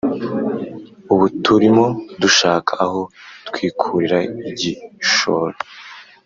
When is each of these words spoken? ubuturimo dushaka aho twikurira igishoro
ubuturimo 1.13 1.85
dushaka 2.21 2.71
aho 2.85 2.99
twikurira 3.47 4.17
igishoro 4.49 5.55